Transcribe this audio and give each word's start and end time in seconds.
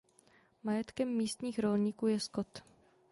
Majetkem 0.63 1.07
místních 1.09 1.59
rolníků 1.59 2.07
je 2.07 2.19
skot. 2.19 2.63